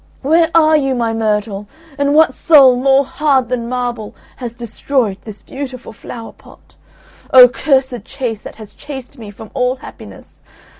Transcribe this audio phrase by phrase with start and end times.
[0.23, 1.67] where are you, my myrtle?
[1.95, 6.75] And what soul more hard than marble has destroyed this beautiful flower pot?
[7.31, 10.41] O cursed chase, that has chased me from all happiness!